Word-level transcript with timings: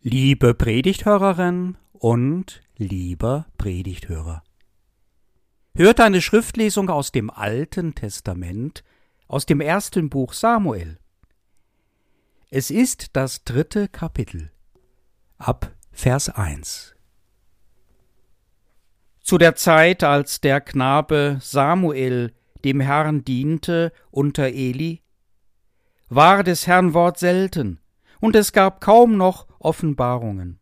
Liebe 0.00 0.54
Predigthörerin 0.54 1.76
und 1.92 2.62
lieber 2.76 3.46
Predigthörer. 3.58 4.44
Hört 5.74 5.98
eine 5.98 6.22
Schriftlesung 6.22 6.88
aus 6.88 7.10
dem 7.10 7.30
Alten 7.30 7.96
Testament, 7.96 8.84
aus 9.26 9.44
dem 9.44 9.60
ersten 9.60 10.08
Buch 10.08 10.34
Samuel. 10.34 11.00
Es 12.48 12.70
ist 12.70 13.16
das 13.16 13.42
dritte 13.42 13.88
Kapitel, 13.88 14.52
ab 15.36 15.74
Vers 15.90 16.28
1. 16.28 16.94
Zu 19.20 19.36
der 19.36 19.56
Zeit, 19.56 20.04
als 20.04 20.40
der 20.40 20.60
Knabe 20.60 21.38
Samuel 21.42 22.32
dem 22.64 22.78
Herrn 22.78 23.24
diente 23.24 23.92
unter 24.12 24.46
Eli, 24.46 25.02
war 26.08 26.44
des 26.44 26.68
Herrn 26.68 26.94
Wort 26.94 27.18
selten, 27.18 27.80
und 28.20 28.36
es 28.36 28.52
gab 28.52 28.80
kaum 28.80 29.16
noch 29.16 29.46
Offenbarungen. 29.58 30.60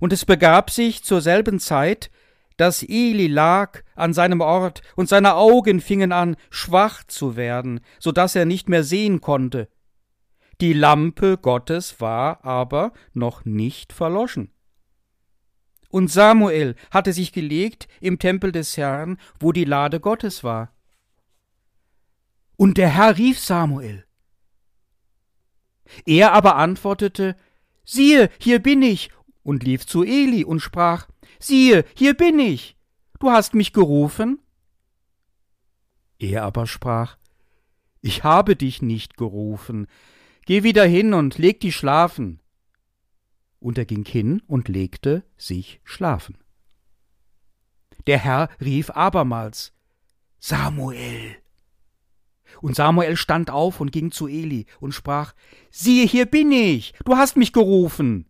Und 0.00 0.12
es 0.12 0.24
begab 0.24 0.70
sich 0.70 1.02
zur 1.02 1.20
selben 1.20 1.58
Zeit, 1.58 2.10
dass 2.56 2.82
Eli 2.82 3.26
lag 3.26 3.82
an 3.96 4.12
seinem 4.12 4.40
Ort, 4.40 4.82
und 4.94 5.08
seine 5.08 5.34
Augen 5.34 5.80
fingen 5.80 6.12
an, 6.12 6.36
schwach 6.50 7.04
zu 7.04 7.36
werden, 7.36 7.80
so 7.98 8.12
dass 8.12 8.36
er 8.36 8.44
nicht 8.44 8.68
mehr 8.68 8.84
sehen 8.84 9.20
konnte. 9.20 9.68
Die 10.60 10.72
Lampe 10.72 11.38
Gottes 11.38 12.00
war 12.00 12.44
aber 12.44 12.92
noch 13.14 13.44
nicht 13.44 13.92
verloschen. 13.92 14.52
Und 15.88 16.08
Samuel 16.08 16.76
hatte 16.90 17.12
sich 17.12 17.32
gelegt 17.32 17.88
im 18.00 18.18
Tempel 18.18 18.52
des 18.52 18.76
Herrn, 18.76 19.18
wo 19.40 19.52
die 19.52 19.64
Lade 19.64 20.00
Gottes 20.00 20.44
war. 20.44 20.72
Und 22.56 22.78
der 22.78 22.90
Herr 22.90 23.18
rief 23.18 23.38
Samuel. 23.38 24.06
Er 26.06 26.32
aber 26.32 26.56
antwortete, 26.56 27.36
Siehe, 27.84 28.30
hier 28.38 28.60
bin 28.60 28.82
ich, 28.82 29.10
und 29.42 29.64
lief 29.64 29.86
zu 29.86 30.04
Eli 30.04 30.44
und 30.44 30.60
sprach, 30.60 31.08
Siehe, 31.40 31.84
hier 31.94 32.14
bin 32.14 32.38
ich, 32.38 32.76
du 33.18 33.30
hast 33.30 33.54
mich 33.54 33.72
gerufen? 33.72 34.38
Er 36.18 36.44
aber 36.44 36.66
sprach, 36.66 37.16
Ich 38.00 38.24
habe 38.24 38.56
dich 38.56 38.82
nicht 38.82 39.16
gerufen, 39.16 39.86
geh 40.46 40.62
wieder 40.62 40.84
hin 40.84 41.14
und 41.14 41.38
leg 41.38 41.60
dich 41.60 41.76
schlafen. 41.76 42.40
Und 43.58 43.78
er 43.78 43.84
ging 43.84 44.04
hin 44.04 44.42
und 44.46 44.68
legte 44.68 45.24
sich 45.36 45.80
schlafen. 45.84 46.36
Der 48.06 48.18
Herr 48.18 48.48
rief 48.60 48.90
abermals, 48.90 49.72
Samuel. 50.38 51.41
Und 52.60 52.76
Samuel 52.76 53.16
stand 53.16 53.50
auf 53.50 53.80
und 53.80 53.92
ging 53.92 54.10
zu 54.10 54.28
Eli 54.28 54.66
und 54.80 54.92
sprach, 54.92 55.34
Siehe, 55.70 56.06
hier 56.06 56.26
bin 56.26 56.52
ich, 56.52 56.94
du 57.04 57.16
hast 57.16 57.36
mich 57.36 57.52
gerufen. 57.52 58.26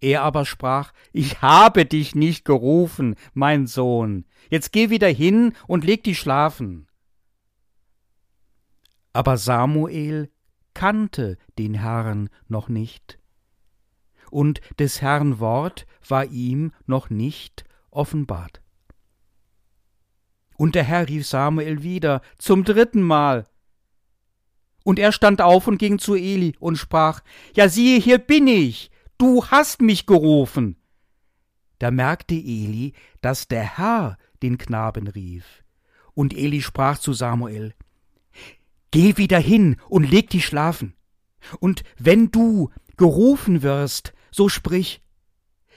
Er 0.00 0.22
aber 0.22 0.44
sprach, 0.44 0.92
Ich 1.12 1.42
habe 1.42 1.86
dich 1.86 2.14
nicht 2.14 2.44
gerufen, 2.44 3.14
mein 3.34 3.66
Sohn, 3.66 4.24
jetzt 4.50 4.72
geh 4.72 4.90
wieder 4.90 5.08
hin 5.08 5.54
und 5.66 5.84
leg 5.84 6.02
dich 6.04 6.18
schlafen. 6.18 6.88
Aber 9.12 9.36
Samuel 9.36 10.30
kannte 10.74 11.36
den 11.58 11.74
Herrn 11.74 12.30
noch 12.48 12.68
nicht, 12.68 13.18
und 14.30 14.60
des 14.78 15.02
Herrn 15.02 15.38
Wort 15.38 15.86
war 16.08 16.24
ihm 16.24 16.72
noch 16.86 17.10
nicht 17.10 17.64
offenbart. 17.90 18.61
Und 20.62 20.76
der 20.76 20.84
Herr 20.84 21.08
rief 21.08 21.26
Samuel 21.26 21.82
wieder 21.82 22.22
zum 22.38 22.62
dritten 22.62 23.02
Mal. 23.02 23.46
Und 24.84 25.00
er 25.00 25.10
stand 25.10 25.40
auf 25.40 25.66
und 25.66 25.76
ging 25.76 25.98
zu 25.98 26.14
Eli 26.14 26.54
und 26.60 26.76
sprach, 26.76 27.22
Ja 27.52 27.68
siehe, 27.68 27.98
hier 27.98 28.18
bin 28.18 28.46
ich, 28.46 28.92
du 29.18 29.44
hast 29.46 29.82
mich 29.82 30.06
gerufen. 30.06 30.76
Da 31.80 31.90
merkte 31.90 32.36
Eli, 32.36 32.92
dass 33.20 33.48
der 33.48 33.76
Herr 33.76 34.18
den 34.40 34.56
Knaben 34.56 35.08
rief. 35.08 35.64
Und 36.14 36.32
Eli 36.32 36.62
sprach 36.62 36.98
zu 36.98 37.12
Samuel, 37.12 37.74
Geh 38.92 39.16
wieder 39.16 39.40
hin 39.40 39.80
und 39.88 40.08
leg 40.08 40.30
dich 40.30 40.46
schlafen. 40.46 40.94
Und 41.58 41.82
wenn 41.98 42.30
du 42.30 42.70
gerufen 42.96 43.62
wirst, 43.62 44.12
so 44.30 44.48
sprich, 44.48 45.02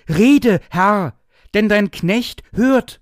Rede, 0.08 0.60
Herr, 0.70 1.20
denn 1.56 1.70
dein 1.70 1.90
Knecht 1.90 2.44
hört. 2.54 3.02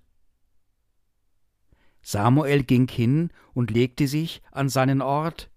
Samuel 2.04 2.64
ging 2.64 2.88
hin 2.88 3.32
und 3.54 3.72
legte 3.72 4.08
sich 4.08 4.44
an 4.52 4.70
seinen 4.70 5.02
Ort. 5.02 5.50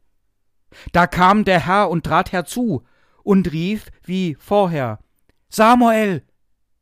Da 0.92 1.06
kam 1.06 1.44
der 1.44 1.66
Herr 1.66 1.90
und 1.90 2.04
trat 2.04 2.32
herzu 2.32 2.86
und 3.22 3.52
rief 3.52 3.90
wie 4.04 4.36
vorher 4.36 5.00
Samuel, 5.48 6.24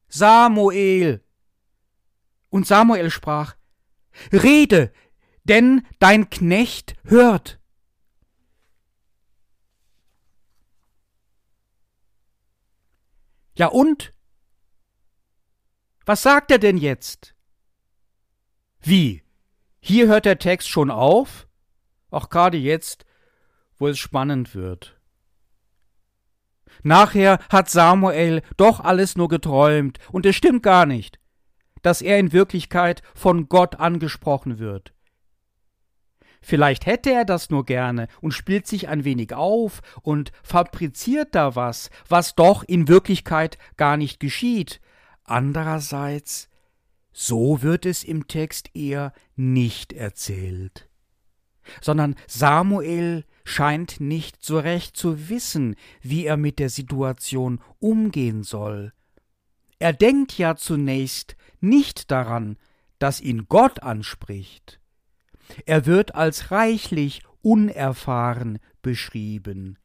Samuel. 0.09 1.25
Und 2.51 2.67
Samuel 2.67 3.11
sprach 3.11 3.57
Rede, 4.33 4.93
denn 5.45 5.87
dein 5.99 6.31
Knecht 6.31 6.95
hört. 7.05 7.59
Ja 13.57 13.69
und? 13.69 14.13
Was 16.05 16.23
sagt 16.23 16.51
er 16.51 16.59
denn 16.59 16.77
jetzt? 16.77 17.35
Wie? 18.81 19.24
Hier 19.87 20.07
hört 20.07 20.25
der 20.25 20.39
Text 20.39 20.71
schon 20.71 20.91
auf, 20.91 21.47
auch 22.11 22.31
gerade 22.31 22.57
jetzt, 22.57 23.05
wo 23.77 23.87
es 23.87 23.99
spannend 23.99 24.55
wird. 24.55 24.99
Nachher 26.83 27.39
hat 27.51 27.69
Samuel 27.69 28.41
doch 28.57 28.81
alles 28.81 29.15
nur 29.15 29.29
geträumt, 29.29 29.99
und 30.11 30.25
es 30.25 30.37
stimmt 30.37 30.63
gar 30.63 30.87
nicht, 30.87 31.21
dass 31.83 32.01
er 32.01 32.19
in 32.19 32.33
Wirklichkeit 32.33 33.03
von 33.15 33.51
Gott 33.51 33.75
angesprochen 33.75 34.59
wird. 34.59 34.95
Vielleicht 36.41 36.87
hätte 36.87 37.13
er 37.13 37.27
das 37.27 37.51
nur 37.51 37.67
gerne 37.67 38.09
und 38.23 38.33
spielt 38.33 38.67
sich 38.67 38.89
ein 38.89 39.05
wenig 39.05 39.35
auf 39.35 39.83
und 40.01 40.33
fabriziert 40.43 41.35
da 41.35 41.57
was, 41.57 41.91
was 42.09 42.35
doch 42.35 42.63
in 42.63 42.89
Wirklichkeit 42.89 43.59
gar 43.77 43.99
nicht 43.99 44.19
geschieht. 44.19 44.81
Andererseits 45.25 46.49
so 47.15 47.63
wird 47.63 47.87
es 47.87 48.05
im 48.05 48.29
Text 48.29 48.75
eher 48.75 49.13
nicht 49.37 49.93
erzählt, 49.93 50.89
sondern 51.81 52.17
Samuel 52.27 53.25
scheint 53.45 54.01
nicht 54.01 54.45
so 54.45 54.59
recht 54.59 54.97
zu 54.97 55.29
wissen, 55.29 55.77
wie 56.03 56.27
er 56.27 56.37
mit 56.37 56.59
der 56.59 56.69
Situation 56.69 57.61
umgehen 57.79 58.43
soll. 58.43 58.93
Er 59.79 59.93
denkt 59.93 60.37
ja 60.39 60.57
zunächst 60.57 61.37
nicht 61.61 62.11
daran, 62.11 62.57
dass 62.99 63.21
ihn 63.21 63.47
Gott 63.49 63.83
anspricht. 63.83 64.81
Er 65.67 65.87
wird 65.87 66.15
als 66.15 66.51
reichlich 66.51 67.23
unerfahren 67.43 68.59
beschrieben, 68.83 69.79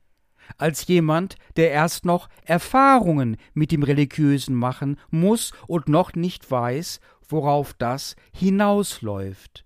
als 0.57 0.87
jemand, 0.87 1.35
der 1.57 1.71
erst 1.71 2.05
noch 2.05 2.29
Erfahrungen 2.45 3.37
mit 3.53 3.71
dem 3.71 3.83
Religiösen 3.83 4.55
machen 4.55 4.97
muss 5.09 5.51
und 5.67 5.89
noch 5.89 6.13
nicht 6.13 6.49
weiß, 6.49 6.99
worauf 7.31 7.73
das 7.73 8.15
hinausläuft, 8.33 9.65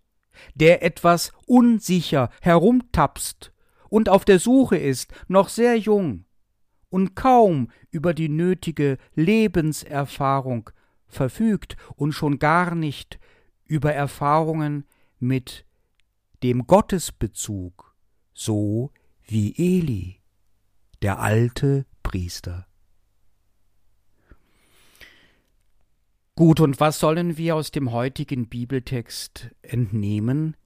der 0.56 0.84
etwas 0.84 1.32
unsicher 1.46 2.30
herumtapst 2.42 3.52
und 3.90 4.10
auf 4.10 4.26
der 4.26 4.40
Suche 4.40 4.78
ist, 4.78 5.14
noch 5.28 5.50
sehr 5.50 5.78
jung 5.78 6.26
und 6.90 7.16
kaum 7.16 7.70
über 7.90 8.14
die 8.14 8.30
nötige 8.30 8.98
Lebenserfahrung 9.16 10.70
verfügt 11.08 11.78
und 11.96 12.12
schon 12.12 12.40
gar 12.40 12.76
nicht 12.76 13.20
über 13.66 13.94
Erfahrungen 13.94 14.86
mit 15.20 15.66
dem 16.44 16.68
Gottesbezug, 16.68 17.96
so 18.34 18.92
wie 19.24 19.56
Eli, 19.58 20.22
der 21.02 21.20
alte 21.20 21.86
Priester. 22.04 22.68
Gut, 26.36 26.60
und 26.62 26.80
was 26.80 27.00
sollen 27.00 27.38
wir 27.38 27.56
aus 27.56 27.70
dem 27.70 27.92
heutigen 27.92 28.50
Bibeltext 28.50 29.52
entnehmen? 29.62 30.58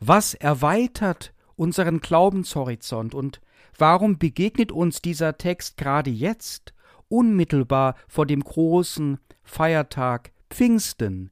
Was 0.00 0.34
erweitert 0.34 1.32
unseren 1.54 2.00
Glaubenshorizont 2.00 3.14
und 3.14 3.40
warum 3.76 4.18
begegnet 4.18 4.72
uns 4.72 5.00
dieser 5.00 5.38
Text 5.38 5.76
gerade 5.76 6.10
jetzt, 6.10 6.74
unmittelbar 7.06 7.94
vor 8.08 8.26
dem 8.26 8.42
großen 8.42 9.18
Feiertag 9.44 10.32
Pfingsten, 10.50 11.30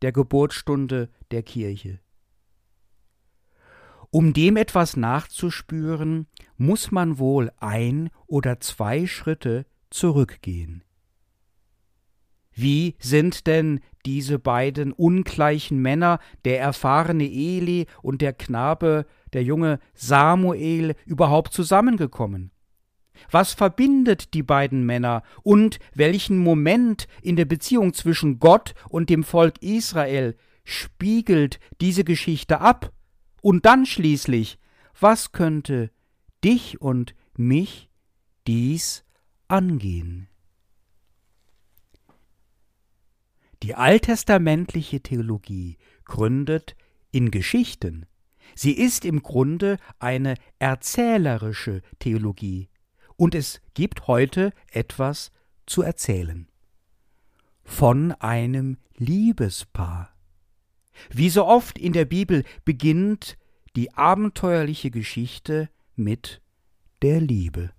der 0.00 0.12
Geburtsstunde 0.12 1.10
der 1.30 1.42
Kirche? 1.42 2.00
Um 4.10 4.32
dem 4.32 4.56
etwas 4.56 4.96
nachzuspüren, 4.96 6.26
muss 6.56 6.90
man 6.90 7.18
wohl 7.18 7.52
ein 7.58 8.08
oder 8.26 8.60
zwei 8.60 9.06
Schritte 9.06 9.66
zurückgehen. 9.90 10.84
Wie 12.60 12.96
sind 12.98 13.46
denn 13.46 13.78
diese 14.04 14.40
beiden 14.40 14.90
ungleichen 14.90 15.78
Männer, 15.78 16.18
der 16.44 16.58
erfahrene 16.58 17.30
Eli 17.30 17.86
und 18.02 18.20
der 18.20 18.32
Knabe, 18.32 19.06
der 19.32 19.44
junge 19.44 19.78
Samuel, 19.94 20.96
überhaupt 21.06 21.52
zusammengekommen? 21.52 22.50
Was 23.30 23.54
verbindet 23.54 24.34
die 24.34 24.42
beiden 24.42 24.84
Männer 24.84 25.22
und 25.44 25.78
welchen 25.94 26.38
Moment 26.38 27.06
in 27.22 27.36
der 27.36 27.44
Beziehung 27.44 27.94
zwischen 27.94 28.40
Gott 28.40 28.74
und 28.88 29.08
dem 29.08 29.22
Volk 29.22 29.62
Israel 29.62 30.36
spiegelt 30.64 31.60
diese 31.80 32.02
Geschichte 32.02 32.60
ab? 32.60 32.92
Und 33.40 33.66
dann 33.66 33.86
schließlich, 33.86 34.58
was 34.98 35.30
könnte 35.30 35.92
dich 36.42 36.80
und 36.80 37.14
mich 37.36 37.88
dies 38.48 39.04
angehen? 39.46 40.28
Die 43.62 43.74
alttestamentliche 43.74 45.00
Theologie 45.00 45.78
gründet 46.04 46.76
in 47.10 47.30
Geschichten. 47.30 48.06
Sie 48.54 48.72
ist 48.72 49.04
im 49.04 49.22
Grunde 49.22 49.78
eine 49.98 50.34
erzählerische 50.58 51.82
Theologie, 51.98 52.68
und 53.16 53.34
es 53.34 53.60
gibt 53.74 54.06
heute 54.06 54.52
etwas 54.70 55.32
zu 55.66 55.82
erzählen. 55.82 56.48
Von 57.64 58.12
einem 58.12 58.78
Liebespaar. 58.96 60.14
Wie 61.10 61.28
so 61.28 61.44
oft 61.44 61.78
in 61.78 61.92
der 61.92 62.04
Bibel 62.04 62.44
beginnt 62.64 63.36
die 63.76 63.92
abenteuerliche 63.94 64.90
Geschichte 64.90 65.68
mit 65.94 66.40
der 67.02 67.20
Liebe. 67.20 67.72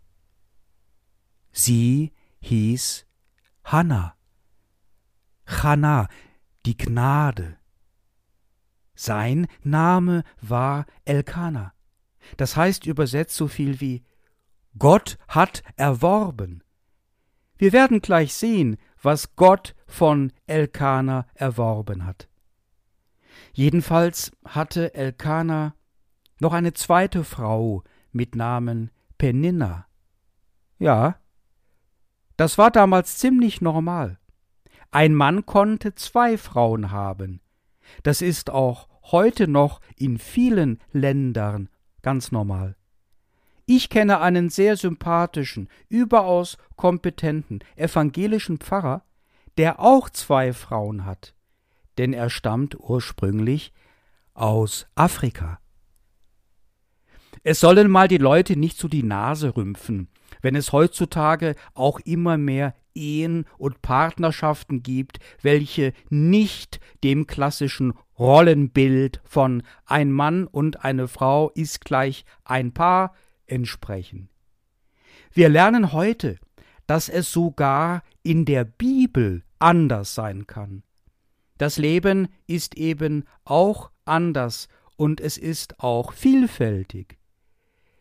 Sie 1.52 2.12
hieß 2.42 3.06
Hannah. 3.64 4.19
Hannah, 5.50 6.08
die 6.66 6.78
Gnade. 6.78 7.58
Sein 8.96 9.48
Name 9.64 10.24
war 10.42 10.86
Elkana. 11.06 11.74
Das 12.38 12.56
heißt 12.56 12.86
übersetzt 12.86 13.36
so 13.36 13.48
viel 13.48 13.82
wie 13.82 14.04
Gott 14.78 15.18
hat 15.28 15.64
erworben. 15.76 16.64
Wir 17.58 17.74
werden 17.74 18.02
gleich 18.02 18.34
sehen, 18.34 18.78
was 19.02 19.36
Gott 19.36 19.76
von 19.88 20.32
Elkana 20.48 21.26
erworben 21.34 22.06
hat. 22.06 22.30
Jedenfalls 23.54 24.32
hatte 24.46 24.94
Elkana 24.94 25.76
noch 26.40 26.54
eine 26.54 26.74
zweite 26.74 27.24
Frau 27.24 27.84
mit 28.12 28.36
Namen 28.36 28.92
Peninna. 29.18 29.88
Ja, 30.78 31.20
das 32.38 32.58
war 32.58 32.72
damals 32.72 33.18
ziemlich 33.18 33.60
normal. 33.60 34.18
Ein 34.92 35.14
Mann 35.14 35.46
konnte 35.46 35.94
zwei 35.96 36.38
Frauen 36.38 36.92
haben. 36.92 37.42
Das 38.04 38.22
ist 38.22 38.50
auch 38.50 38.88
heute 39.12 39.48
noch 39.48 39.82
in 39.96 40.18
vielen 40.18 40.80
Ländern 40.92 41.70
ganz 42.02 42.32
normal. 42.32 42.76
Ich 43.66 43.90
kenne 43.90 44.20
einen 44.20 44.50
sehr 44.50 44.78
sympathischen, 44.78 45.70
überaus 45.90 46.58
kompetenten 46.76 47.60
evangelischen 47.76 48.58
Pfarrer, 48.58 49.04
der 49.58 49.80
auch 49.80 50.10
zwei 50.10 50.54
Frauen 50.54 51.06
hat, 51.06 51.36
denn 52.00 52.14
er 52.14 52.32
stammt 52.32 52.80
ursprünglich 52.80 53.72
aus 54.34 54.88
Afrika. 54.96 55.60
Es 57.44 57.60
sollen 57.60 57.92
mal 57.92 58.08
die 58.08 58.18
Leute 58.18 58.58
nicht 58.58 58.78
so 58.78 58.88
die 58.88 59.04
Nase 59.04 59.56
rümpfen, 59.56 60.10
wenn 60.42 60.56
es 60.56 60.72
heutzutage 60.72 61.56
auch 61.74 62.00
immer 62.00 62.38
mehr 62.38 62.74
Ehen 62.96 63.46
und 63.58 63.82
Partnerschaften 63.82 64.84
gibt, 64.84 65.20
welche 65.42 65.94
nicht 66.10 66.80
dem 67.04 67.28
klassischen 67.28 67.94
Rollenbild 68.18 69.22
von 69.24 69.64
ein 69.86 70.12
Mann 70.12 70.46
und 70.46 70.84
eine 70.84 71.08
Frau 71.08 71.50
ist 71.52 71.86
gleich 71.86 72.26
ein 72.44 72.74
Paar 72.74 73.14
entsprechen. 73.46 74.30
Wir 75.32 75.50
lernen 75.50 75.94
heute, 75.94 76.38
dass 76.88 77.08
es 77.08 77.32
sogar 77.32 78.04
in 78.24 78.46
der 78.46 78.66
Bibel 78.66 79.44
anders 79.60 80.16
sein 80.16 80.48
kann. 80.48 80.84
Das 81.58 81.78
Leben 81.78 82.30
ist 82.48 82.76
eben 82.76 83.26
auch 83.44 83.92
anders 84.06 84.70
und 84.96 85.22
es 85.22 85.38
ist 85.38 85.80
auch 85.80 86.14
vielfältig. 86.14 87.20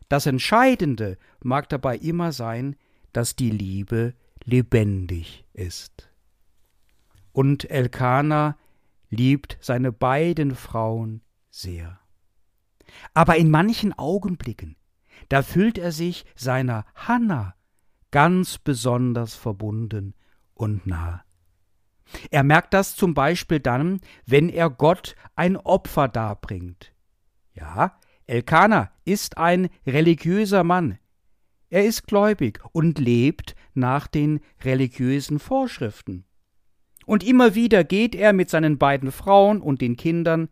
Das 0.09 0.27
Entscheidende 0.27 1.19
mag 1.43 1.69
dabei 1.69 1.97
immer 1.97 2.33
sein, 2.33 2.77
dass 3.13 3.37
die 3.37 3.51
Liebe 3.51 4.15
lebendig 4.49 5.45
ist. 5.53 6.11
Und 7.33 7.71
Elkana 7.71 8.57
liebt 9.11 9.59
seine 9.61 9.93
beiden 9.93 10.55
Frauen 10.55 11.23
sehr. 11.51 12.01
Aber 13.13 13.37
in 13.37 13.51
manchen 13.51 13.93
Augenblicken, 13.93 14.77
da 15.29 15.43
fühlt 15.43 15.77
er 15.77 15.93
sich 15.93 16.25
seiner 16.35 16.87
Hanna 16.95 17.55
ganz 18.11 18.59
besonders 18.59 19.35
verbunden 19.35 20.15
und 20.55 20.87
nah. 20.87 21.23
Er 22.31 22.43
merkt 22.43 22.73
das 22.73 22.97
zum 22.97 23.13
Beispiel 23.13 23.61
dann, 23.61 24.01
wenn 24.25 24.49
er 24.49 24.71
Gott 24.71 25.15
ein 25.37 25.59
Opfer 25.59 26.09
darbringt. 26.09 26.95
Ja, 27.53 27.99
Elkanah 28.27 28.91
ist 29.05 29.37
ein 29.37 29.69
religiöser 29.87 30.65
Mann. 30.65 30.99
Er 31.71 31.85
ist 31.85 32.07
gläubig 32.07 32.61
und 32.73 32.99
lebt 32.99 33.55
nach 33.75 34.07
den 34.07 34.41
religiösen 34.63 35.39
Vorschriften. 35.39 36.25
Und 37.05 37.25
immer 37.25 37.55
wieder 37.55 37.85
geht 37.85 38.15
er 38.15 38.33
mit 38.33 38.51
seinen 38.51 38.79
beiden 38.79 39.13
Frauen 39.13 39.61
und 39.61 39.81
den 39.81 39.97
Kindern 39.97 40.49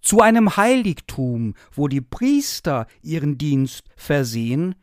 zu 0.00 0.20
einem 0.20 0.56
Heiligtum, 0.56 1.54
wo 1.72 1.88
die 1.88 2.00
Priester 2.00 2.86
ihren 3.02 3.36
Dienst 3.38 3.84
versehen, 3.96 4.74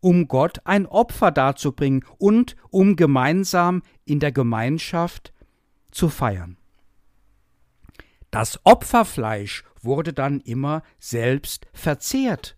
um 0.00 0.28
Gott 0.28 0.60
ein 0.64 0.86
Opfer 0.86 1.30
darzubringen 1.30 2.04
und 2.18 2.56
um 2.70 2.96
gemeinsam 2.96 3.82
in 4.04 4.20
der 4.20 4.32
Gemeinschaft 4.32 5.32
zu 5.90 6.08
feiern. 6.08 6.56
Das 8.30 8.60
Opferfleisch 8.64 9.64
wurde 9.80 10.12
dann 10.12 10.40
immer 10.40 10.82
selbst 10.98 11.66
verzehrt. 11.72 12.55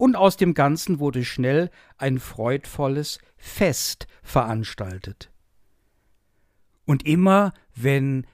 Und 0.00 0.16
aus 0.16 0.38
dem 0.38 0.54
Ganzen 0.54 0.98
wurde 0.98 1.26
schnell 1.26 1.70
ein 1.98 2.20
freudvolles 2.20 3.18
Fest 3.36 4.06
veranstaltet. 4.22 5.30
Und 6.86 7.04
immer, 7.04 7.52
wenn 7.74 8.26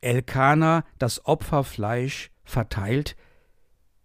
Elkanah 0.00 0.82
das 0.98 1.24
Opferfleisch 1.24 2.32
verteilt, 2.42 3.14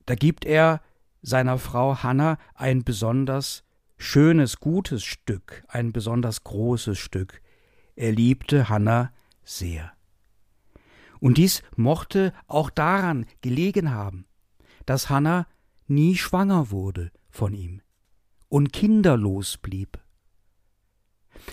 da 0.06 0.13
gibt 0.13 0.45
er 0.45 0.83
seiner 1.23 1.57
Frau 1.57 2.03
Hanna 2.03 2.38
ein 2.53 2.83
besonders 2.83 3.63
schönes, 3.97 4.59
gutes 4.59 5.03
Stück, 5.03 5.63
ein 5.68 5.92
besonders 5.92 6.44
großes 6.44 6.99
Stück. 6.99 7.42
Er 7.95 8.11
liebte 8.11 8.69
Hanna 8.69 9.11
sehr. 9.44 9.94
Und 11.19 11.39
dies 11.39 11.63
mochte 11.75 12.33
auch 12.45 12.69
daran 12.69 13.25
gelegen 13.42 13.89
haben, 13.89 14.28
dass 14.85 15.09
Hannah 15.09 15.47
nie 15.89 16.15
schwanger 16.15 16.71
wurde 16.71 17.11
von 17.29 17.53
ihm 17.53 17.81
und 18.49 18.73
kinderlos 18.73 19.57
blieb. 19.57 19.99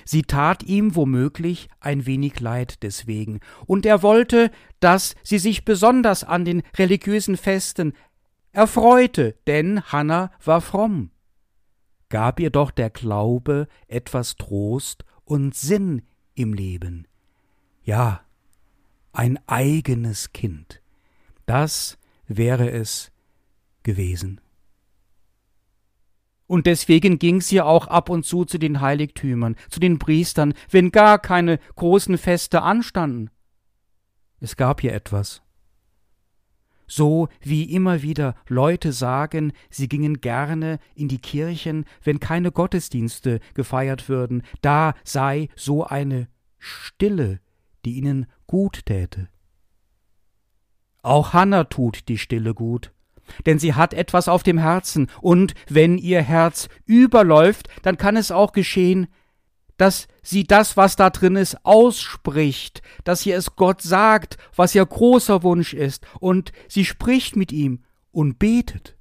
Sie 0.05 0.23
tat 0.23 0.63
ihm 0.65 0.97
womöglich 0.97 1.69
ein 1.81 2.07
wenig 2.07 2.41
leid 2.41 2.83
deswegen, 2.83 3.41
und 3.67 3.87
er 3.87 4.03
wollte, 4.03 4.51
dass 4.81 5.15
sie 5.23 5.39
sich 5.39 5.65
besonders 5.65 6.25
an 6.25 6.45
den 6.45 6.63
religiösen 6.77 7.37
Festen 7.37 7.93
erfreute, 8.53 9.37
denn 9.47 9.83
Hannah 9.85 10.33
war 10.45 10.61
fromm. 10.61 11.11
Gab 12.09 12.41
ihr 12.41 12.51
doch 12.51 12.71
der 12.71 12.91
Glaube 12.91 13.69
etwas 13.87 14.37
Trost 14.37 15.05
und 15.25 15.55
Sinn 15.55 16.03
im 16.35 16.53
Leben. 16.53 17.07
Ja, 17.83 18.23
ein 19.13 19.39
eigenes 19.47 20.33
Kind. 20.33 20.83
Das 21.47 21.99
wäre 22.27 22.71
es 22.71 23.13
gewesen. 23.87 24.41
Und 26.47 26.67
deswegen 26.67 27.19
ging 27.19 27.41
sie 27.41 27.61
auch 27.61 27.87
ab 27.87 28.11
und 28.11 28.27
zu 28.27 28.45
zu 28.45 28.59
den 28.59 28.81
Heiligtümern, 28.81 29.57
zu 29.71 29.81
den 29.81 29.99
Priestern, 29.99 30.53
wenn 30.71 30.93
gar 30.93 31.19
keine 31.19 31.59
großen 31.77 32.19
Feste 32.19 32.63
anstanden. 32.63 33.31
Es 34.41 34.57
gab 34.57 34.81
hier 34.81 34.93
etwas. 34.93 35.43
So 36.87 37.29
wie 37.41 37.65
immer 37.65 38.03
wieder 38.03 38.37
Leute 38.49 38.93
sagen, 38.93 39.53
sie 39.71 39.89
gingen 39.89 40.21
gerne 40.21 40.79
in 40.95 41.09
die 41.09 41.19
Kirchen, 41.19 41.85
wenn 42.05 42.21
keine 42.21 42.53
Gottesdienste 42.53 43.41
gefeiert 43.55 44.09
würden, 44.09 44.43
da 44.61 44.95
sei 45.03 45.49
so 45.57 45.85
eine 45.85 46.29
Stille, 46.59 47.41
die 47.85 47.97
ihnen 47.97 48.27
gut 48.47 48.87
täte. 48.87 49.29
Auch 51.03 51.33
Hannah 51.33 51.65
tut 51.65 52.09
die 52.09 52.19
Stille 52.19 52.55
gut, 52.55 52.93
denn 53.45 53.59
sie 53.59 53.75
hat 53.75 53.95
etwas 53.95 54.29
auf 54.29 54.43
dem 54.43 54.59
Herzen, 54.59 55.09
und 55.21 55.55
wenn 55.69 55.99
ihr 55.99 56.23
Herz 56.23 56.69
überläuft, 56.85 57.69
dann 57.83 57.97
kann 57.97 58.17
es 58.17 58.31
auch 58.31 58.53
geschehen, 58.53 59.09
dass 59.77 60.09
sie 60.23 60.45
das, 60.45 60.77
was 60.77 60.97
da 60.97 61.11
drin 61.11 61.37
ist, 61.37 61.65
ausspricht, 61.65 62.83
dass 63.05 63.21
sie 63.21 63.33
es 63.33 63.57
Gott 63.57 63.83
sagt, 63.83 64.39
was 64.55 64.75
ihr 64.75 64.87
großer 64.87 65.43
Wunsch 65.43 65.75
ist, 65.75 66.07
und 66.19 66.53
sie 66.69 66.85
spricht 66.85 67.37
mit 67.37 67.53
ihm 67.53 67.85
und 68.11 68.39
betet. 68.39 68.97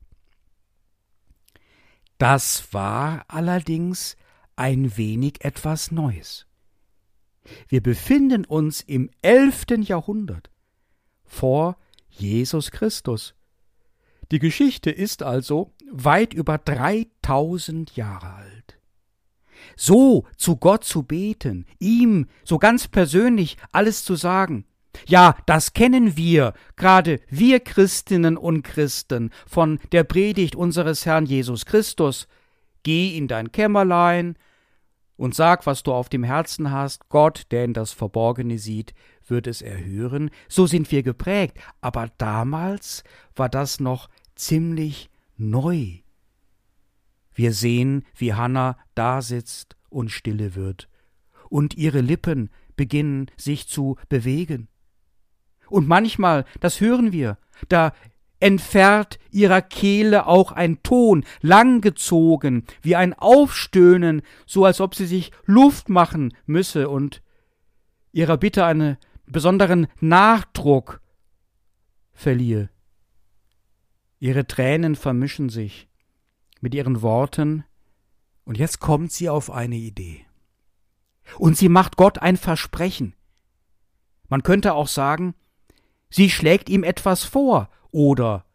Das 2.18 2.74
war 2.74 3.26
allerdings 3.28 4.16
ein 4.56 4.98
wenig 4.98 5.44
etwas 5.44 5.92
Neues. 5.92 6.48
Wir 7.68 7.82
befinden 7.82 8.46
uns 8.46 8.82
im 8.82 9.10
elften 9.22 9.82
Jahrhundert 9.82 10.50
vor 11.24 11.78
Jesus 12.10 12.72
Christus. 12.72 13.36
Die 14.32 14.40
Geschichte 14.40 14.92
ist 14.92 15.24
also 15.24 15.74
weit 15.92 16.34
über 16.34 16.58
3000 16.58 17.96
Jahre 17.96 18.34
alt. 18.34 18.80
So 19.76 20.26
zu 20.38 20.58
Gott 20.58 20.84
zu 20.84 21.04
beten, 21.04 21.66
ihm 21.80 22.28
so 22.44 22.58
ganz 22.58 22.88
persönlich 22.88 23.58
alles 23.72 24.04
zu 24.04 24.16
sagen, 24.16 24.66
ja, 25.08 25.36
das 25.46 25.74
kennen 25.74 26.16
wir, 26.16 26.54
gerade 26.78 27.20
wir 27.30 27.60
Christinnen 27.60 28.38
und 28.38 28.64
Christen, 28.64 29.32
von 29.46 29.80
der 29.92 30.04
Predigt 30.04 30.56
unseres 30.56 31.06
Herrn 31.06 31.26
Jesus 31.26 31.66
Christus. 31.66 32.28
Geh 32.84 33.18
in 33.18 33.28
dein 33.28 33.52
Kämmerlein 33.52 34.38
und 35.18 35.36
sag, 35.36 35.66
was 35.66 35.84
du 35.84 35.94
auf 35.94 36.10
dem 36.10 36.24
Herzen 36.24 36.72
hast. 36.72 37.10
Gott, 37.10 37.48
der 37.52 37.66
in 37.66 37.74
das 37.74 37.92
Verborgene 37.92 38.58
sieht, 38.58 38.94
wird 39.28 39.48
es 39.48 39.62
erhören. 39.62 40.30
So 40.48 40.68
sind 40.68 40.92
wir 40.92 41.04
geprägt. 41.04 41.58
Aber 41.82 42.10
damals 42.18 43.04
war 43.36 43.50
das 43.50 43.80
noch 43.80 44.10
ziemlich 44.36 45.10
neu. 45.38 46.00
Wir 47.34 47.54
sehen, 47.54 48.06
wie 48.16 48.34
Hannah 48.34 48.78
da 48.94 49.22
sitzt 49.22 49.76
und 49.90 50.10
stille 50.10 50.56
wird, 50.56 50.90
und 51.50 51.76
ihre 51.76 52.02
Lippen 52.02 52.50
beginnen 52.76 53.32
sich 53.38 53.68
zu 53.68 53.98
bewegen. 54.10 54.68
Und 55.68 55.88
manchmal, 55.88 56.46
das 56.60 56.80
hören 56.80 57.12
wir, 57.12 57.38
da 57.70 57.94
entfernt 58.40 59.18
ihrer 59.32 59.62
Kehle 59.62 60.28
auch 60.28 60.52
ein 60.52 60.84
Ton, 60.84 61.26
langgezogen, 61.42 62.66
wie 62.82 62.96
ein 62.96 63.14
Aufstöhnen, 63.14 64.22
so 64.46 64.66
als 64.66 64.82
ob 64.82 64.96
sie 64.96 65.06
sich 65.06 65.32
Luft 65.46 65.90
machen 65.90 66.34
müsse 66.46 66.90
und 66.90 67.22
ihrer 68.12 68.38
Bitte 68.38 68.66
einen 68.66 68.98
besonderen 69.26 69.88
Nachdruck 70.00 71.02
verliehe. 72.14 72.70
Ihre 74.20 74.48
Tränen 74.48 74.96
vermischen 74.96 75.50
sich 75.50 75.88
mit 76.62 76.74
ihren 76.74 77.02
Worten, 77.02 77.64
und 78.44 78.58
jetzt 78.58 78.80
kommt 78.80 79.12
sie 79.12 79.30
auf 79.30 79.52
eine 79.52 79.76
Idee. 79.76 80.26
Und 81.38 81.58
sie 81.58 81.70
macht 81.70 81.98
Gott 81.98 82.20
ein 82.20 82.38
Versprechen. 82.38 83.14
Man 84.30 84.44
könnte 84.44 84.74
auch 84.74 84.88
sagen, 84.88 85.36
sie 86.10 86.30
schlägt 86.30 86.70
ihm 86.70 86.84
etwas 86.84 87.24
vor 87.24 87.70
oder 87.92 88.46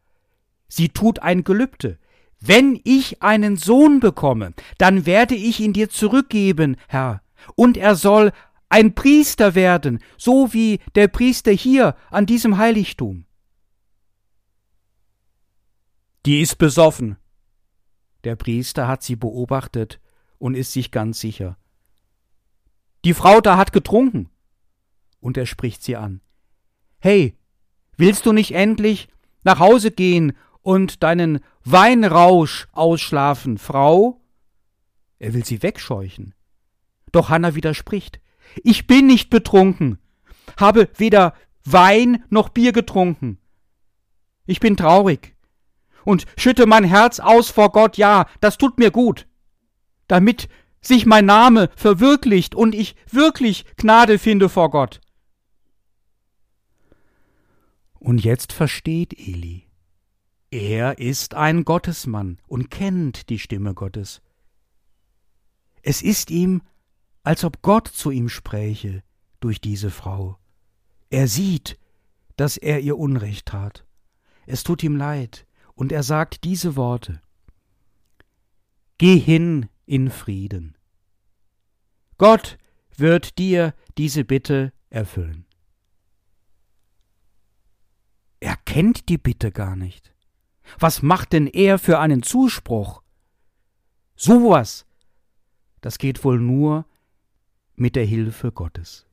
sie 0.68 0.88
tut 0.88 1.20
ein 1.20 1.44
Gelübde. 1.44 1.98
Wenn 2.40 2.80
ich 2.84 3.22
einen 3.22 3.56
Sohn 3.56 4.00
bekomme, 4.00 4.54
dann 4.78 5.04
werde 5.06 5.34
ich 5.34 5.60
ihn 5.60 5.72
dir 5.72 5.90
zurückgeben, 5.90 6.76
Herr, 6.88 7.22
und 7.54 7.76
er 7.76 7.96
soll 7.96 8.32
ein 8.68 8.94
Priester 8.94 9.54
werden, 9.54 9.98
so 10.16 10.52
wie 10.52 10.78
der 10.94 11.08
Priester 11.08 11.50
hier 11.50 11.96
an 12.10 12.24
diesem 12.24 12.56
Heiligtum. 12.56 13.26
Die 16.26 16.40
ist 16.42 16.58
besoffen. 16.58 17.16
Der 18.24 18.36
Priester 18.36 18.86
hat 18.86 19.02
sie 19.02 19.16
beobachtet 19.16 20.00
und 20.38 20.54
ist 20.54 20.72
sich 20.72 20.90
ganz 20.90 21.18
sicher. 21.18 21.56
Die 23.04 23.14
Frau 23.14 23.40
da 23.40 23.56
hat 23.56 23.72
getrunken. 23.72 24.28
Und 25.20 25.38
er 25.38 25.46
spricht 25.46 25.82
sie 25.82 25.96
an. 25.96 26.20
Hey, 26.98 27.38
willst 27.96 28.26
du 28.26 28.32
nicht 28.32 28.52
endlich 28.52 29.08
nach 29.44 29.58
Hause 29.58 29.90
gehen 29.90 30.36
und 30.60 31.02
deinen 31.02 31.40
Weinrausch 31.64 32.68
ausschlafen, 32.72 33.56
Frau? 33.56 34.20
Er 35.18 35.32
will 35.32 35.44
sie 35.44 35.62
wegscheuchen. 35.62 36.34
Doch 37.12 37.30
Hanna 37.30 37.54
widerspricht. 37.54 38.20
Ich 38.62 38.86
bin 38.86 39.06
nicht 39.06 39.30
betrunken, 39.30 39.98
habe 40.58 40.90
weder 40.96 41.34
Wein 41.64 42.24
noch 42.28 42.50
Bier 42.50 42.72
getrunken. 42.72 43.38
Ich 44.46 44.60
bin 44.60 44.76
traurig 44.76 45.34
und 46.10 46.26
schütte 46.36 46.66
mein 46.66 46.84
Herz 46.84 47.20
aus 47.20 47.50
vor 47.50 47.72
Gott, 47.72 47.96
ja, 47.96 48.26
das 48.40 48.58
tut 48.58 48.78
mir 48.78 48.90
gut, 48.90 49.26
damit 50.08 50.48
sich 50.82 51.06
mein 51.06 51.26
Name 51.26 51.70
verwirklicht 51.76 52.54
und 52.54 52.74
ich 52.74 52.96
wirklich 53.10 53.64
Gnade 53.76 54.18
finde 54.18 54.48
vor 54.48 54.70
Gott. 54.70 55.00
Und 57.98 58.24
jetzt 58.24 58.52
versteht 58.52 59.12
Eli. 59.18 59.66
Er 60.50 60.98
ist 60.98 61.34
ein 61.34 61.64
Gottesmann 61.64 62.38
und 62.48 62.70
kennt 62.70 63.28
die 63.28 63.38
Stimme 63.38 63.74
Gottes. 63.74 64.20
Es 65.82 66.02
ist 66.02 66.30
ihm, 66.30 66.62
als 67.22 67.44
ob 67.44 67.62
Gott 67.62 67.86
zu 67.86 68.10
ihm 68.10 68.28
spräche 68.28 69.02
durch 69.38 69.60
diese 69.60 69.90
Frau. 69.90 70.38
Er 71.10 71.28
sieht, 71.28 71.78
dass 72.36 72.56
er 72.56 72.80
ihr 72.80 72.98
Unrecht 72.98 73.46
tat. 73.46 73.84
Es 74.46 74.64
tut 74.64 74.82
ihm 74.82 74.96
leid, 74.96 75.46
und 75.74 75.92
er 75.92 76.02
sagt 76.02 76.44
diese 76.44 76.76
Worte 76.76 77.20
Geh 78.98 79.18
hin 79.18 79.68
in 79.86 80.10
Frieden. 80.10 80.76
Gott 82.18 82.58
wird 82.96 83.38
dir 83.38 83.74
diese 83.96 84.24
Bitte 84.24 84.72
erfüllen. 84.90 85.46
Er 88.40 88.56
kennt 88.56 89.08
die 89.08 89.18
Bitte 89.18 89.52
gar 89.52 89.76
nicht. 89.76 90.12
Was 90.78 91.02
macht 91.02 91.32
denn 91.32 91.46
er 91.46 91.78
für 91.78 91.98
einen 91.98 92.22
Zuspruch? 92.22 93.02
Sowas, 94.16 94.86
das 95.80 95.98
geht 95.98 96.24
wohl 96.24 96.38
nur 96.38 96.86
mit 97.74 97.96
der 97.96 98.04
Hilfe 98.04 98.52
Gottes. 98.52 99.06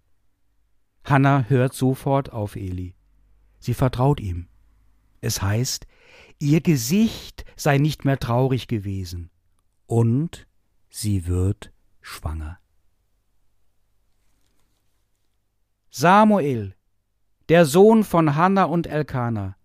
Hannah 1.03 1.45
hört 1.47 1.73
sofort 1.73 2.33
auf 2.33 2.57
Eli. 2.57 2.93
Sie 3.59 3.73
vertraut 3.73 4.19
ihm. 4.19 4.47
Es 5.21 5.41
heißt, 5.41 5.87
ihr 6.39 6.61
Gesicht 6.61 7.45
sei 7.55 7.77
nicht 7.77 8.05
mehr 8.05 8.19
traurig 8.19 8.67
gewesen, 8.67 9.29
und 9.85 10.47
sie 10.89 11.27
wird 11.27 11.71
schwanger. 12.01 12.59
Samuel, 15.89 16.75
der 17.49 17.65
Sohn 17.65 18.03
von 18.03 18.35
Hanna 18.35 18.65
und 18.65 18.87
Elkana, 18.87 19.55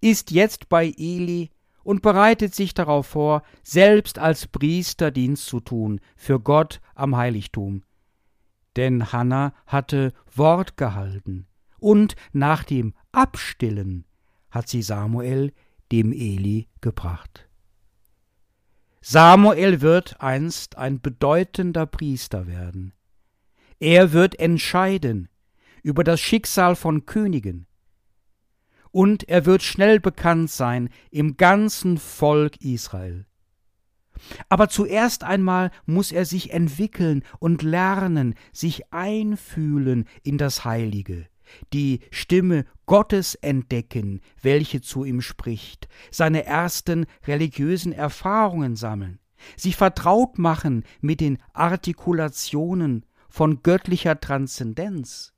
ist 0.00 0.30
jetzt 0.30 0.68
bei 0.68 0.92
Eli 0.96 1.50
und 1.82 2.00
bereitet 2.00 2.54
sich 2.54 2.72
darauf 2.72 3.06
vor, 3.06 3.42
selbst 3.62 4.18
als 4.18 4.46
Priester 4.46 5.10
Dienst 5.10 5.46
zu 5.46 5.60
tun 5.60 6.00
für 6.16 6.40
Gott 6.40 6.80
am 6.94 7.16
Heiligtum. 7.16 7.82
Denn 8.76 9.12
Hanna 9.12 9.52
hatte 9.66 10.12
Wort 10.34 10.76
gehalten, 10.76 11.46
und 11.78 12.16
nach 12.32 12.64
dem 12.64 12.94
Abstillen 13.12 14.06
hat 14.50 14.68
sie 14.68 14.82
Samuel 14.82 15.52
dem 15.92 16.12
Eli 16.12 16.68
gebracht. 16.80 17.48
Samuel 19.00 19.80
wird 19.82 20.20
einst 20.20 20.78
ein 20.78 21.00
bedeutender 21.00 21.84
Priester 21.84 22.46
werden. 22.46 22.94
Er 23.78 24.12
wird 24.12 24.38
entscheiden 24.38 25.28
über 25.82 26.04
das 26.04 26.20
Schicksal 26.20 26.74
von 26.74 27.04
Königen. 27.04 27.66
Und 28.90 29.28
er 29.28 29.44
wird 29.44 29.62
schnell 29.62 30.00
bekannt 30.00 30.50
sein 30.50 30.88
im 31.10 31.36
ganzen 31.36 31.98
Volk 31.98 32.56
Israel. 32.62 33.26
Aber 34.48 34.68
zuerst 34.68 35.24
einmal 35.24 35.70
muss 35.84 36.12
er 36.12 36.24
sich 36.24 36.52
entwickeln 36.52 37.24
und 37.40 37.62
lernen, 37.62 38.34
sich 38.52 38.92
einfühlen 38.92 40.08
in 40.22 40.38
das 40.38 40.64
Heilige 40.64 41.26
die 41.72 42.00
Stimme 42.10 42.64
Gottes 42.86 43.34
entdecken, 43.36 44.20
welche 44.40 44.80
zu 44.80 45.04
ihm 45.04 45.20
spricht, 45.20 45.88
seine 46.10 46.44
ersten 46.44 47.06
religiösen 47.26 47.92
Erfahrungen 47.92 48.76
sammeln, 48.76 49.20
sich 49.56 49.76
vertraut 49.76 50.38
machen 50.38 50.84
mit 51.00 51.20
den 51.20 51.38
Artikulationen 51.52 53.06
von 53.28 53.62
göttlicher 53.62 54.20
Transzendenz. 54.20 55.32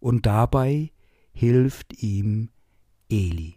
Und 0.00 0.26
dabei 0.26 0.92
hilft 1.32 2.02
ihm 2.02 2.50
Eli. 3.08 3.56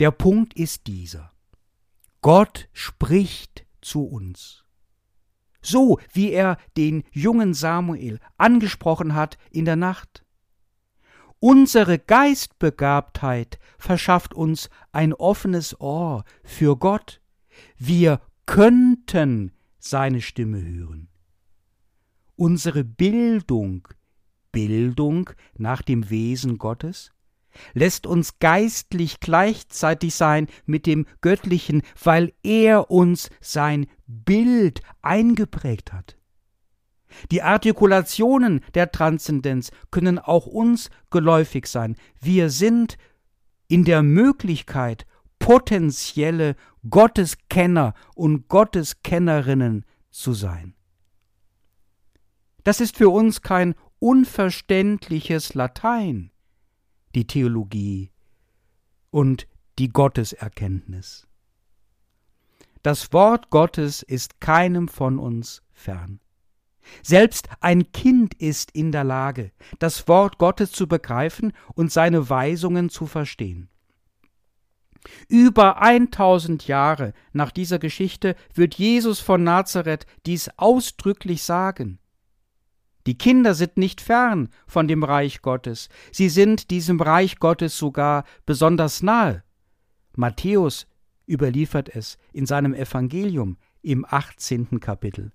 Der 0.00 0.10
Punkt 0.10 0.54
ist 0.54 0.86
dieser. 0.86 1.30
Gott 2.20 2.68
spricht 2.72 3.66
zu 3.80 4.04
uns 4.04 4.63
so 5.64 5.98
wie 6.12 6.30
er 6.30 6.58
den 6.76 7.04
jungen 7.12 7.54
Samuel 7.54 8.20
angesprochen 8.36 9.14
hat 9.14 9.38
in 9.50 9.64
der 9.64 9.76
Nacht. 9.76 10.24
Unsere 11.40 11.98
Geistbegabtheit 11.98 13.58
verschafft 13.78 14.32
uns 14.32 14.70
ein 14.92 15.12
offenes 15.12 15.78
Ohr 15.80 16.24
für 16.42 16.76
Gott. 16.76 17.20
Wir 17.76 18.20
könnten 18.46 19.52
seine 19.78 20.22
Stimme 20.22 20.64
hören. 20.64 21.08
Unsere 22.36 22.82
Bildung, 22.82 23.86
Bildung 24.52 25.30
nach 25.56 25.82
dem 25.82 26.08
Wesen 26.08 26.58
Gottes, 26.58 27.12
lässt 27.72 28.06
uns 28.06 28.38
geistlich 28.38 29.20
gleichzeitig 29.20 30.14
sein 30.14 30.48
mit 30.66 30.86
dem 30.86 31.06
Göttlichen, 31.20 31.82
weil 32.02 32.32
er 32.42 32.90
uns 32.90 33.30
sein 33.40 33.86
Bild 34.06 34.80
eingeprägt 35.02 35.92
hat. 35.92 36.16
Die 37.30 37.42
Artikulationen 37.42 38.60
der 38.74 38.90
Transzendenz 38.90 39.70
können 39.90 40.18
auch 40.18 40.46
uns 40.46 40.90
geläufig 41.10 41.66
sein. 41.66 41.96
Wir 42.20 42.50
sind 42.50 42.98
in 43.68 43.84
der 43.84 44.02
Möglichkeit, 44.02 45.06
potenzielle 45.38 46.56
Gotteskenner 46.88 47.94
und 48.14 48.48
Gotteskennerinnen 48.48 49.84
zu 50.10 50.32
sein. 50.32 50.74
Das 52.62 52.80
ist 52.80 52.96
für 52.96 53.10
uns 53.10 53.42
kein 53.42 53.74
unverständliches 53.98 55.54
Latein, 55.54 56.30
die 57.14 57.26
Theologie 57.26 58.10
und 59.10 59.46
die 59.78 59.88
Gotteserkenntnis. 59.88 61.26
Das 62.82 63.12
Wort 63.12 63.50
Gottes 63.50 64.02
ist 64.02 64.40
keinem 64.40 64.88
von 64.88 65.18
uns 65.18 65.62
fern. 65.72 66.20
Selbst 67.02 67.48
ein 67.60 67.92
Kind 67.92 68.34
ist 68.34 68.70
in 68.72 68.92
der 68.92 69.04
Lage, 69.04 69.52
das 69.78 70.06
Wort 70.06 70.38
Gottes 70.38 70.70
zu 70.72 70.86
begreifen 70.86 71.52
und 71.74 71.90
seine 71.90 72.28
Weisungen 72.28 72.90
zu 72.90 73.06
verstehen. 73.06 73.70
Über 75.28 75.80
1000 75.80 76.66
Jahre 76.66 77.12
nach 77.32 77.50
dieser 77.50 77.78
Geschichte 77.78 78.36
wird 78.54 78.74
Jesus 78.74 79.20
von 79.20 79.42
Nazareth 79.44 80.06
dies 80.26 80.50
ausdrücklich 80.56 81.42
sagen. 81.42 81.98
Die 83.06 83.18
Kinder 83.18 83.54
sind 83.54 83.76
nicht 83.76 84.00
fern 84.00 84.48
von 84.66 84.88
dem 84.88 85.04
Reich 85.04 85.42
Gottes, 85.42 85.88
sie 86.10 86.28
sind 86.28 86.70
diesem 86.70 87.00
Reich 87.00 87.38
Gottes 87.38 87.76
sogar 87.76 88.24
besonders 88.46 89.02
nahe. 89.02 89.42
Matthäus 90.16 90.86
überliefert 91.26 91.94
es 91.94 92.18
in 92.32 92.46
seinem 92.46 92.74
Evangelium 92.74 93.58
im 93.82 94.06
18. 94.08 94.80
Kapitel. 94.80 95.32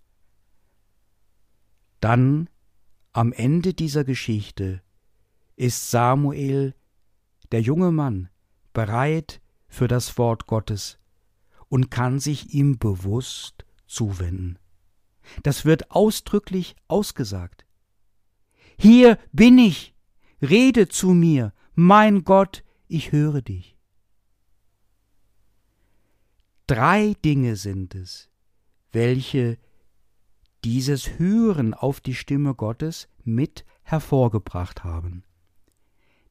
Dann, 1.99 2.49
am 3.11 3.33
Ende 3.33 3.73
dieser 3.73 4.03
Geschichte, 4.03 4.81
ist 5.55 5.91
Samuel, 5.91 6.73
der 7.51 7.61
junge 7.61 7.91
Mann, 7.91 8.29
bereit 8.73 9.41
für 9.67 9.87
das 9.87 10.17
Wort 10.17 10.47
Gottes 10.47 10.97
und 11.67 11.91
kann 11.91 12.19
sich 12.19 12.53
ihm 12.53 12.79
bewusst 12.79 13.65
zuwenden. 13.85 14.57
Das 15.43 15.65
wird 15.65 15.91
ausdrücklich 15.91 16.75
ausgesagt. 16.87 17.65
Hier 18.77 19.17
bin 19.31 19.57
ich, 19.57 19.93
rede 20.41 20.87
zu 20.87 21.09
mir, 21.09 21.53
mein 21.75 22.23
Gott, 22.23 22.63
ich 22.87 23.11
höre 23.11 23.41
dich. 23.41 23.77
Drei 26.67 27.15
Dinge 27.25 27.55
sind 27.55 27.95
es, 27.95 28.29
welche 28.91 29.57
dieses 30.63 31.17
Hören 31.17 31.73
auf 31.73 31.99
die 31.99 32.15
Stimme 32.15 32.53
Gottes 32.53 33.07
mit 33.23 33.65
hervorgebracht 33.83 34.83
haben. 34.83 35.23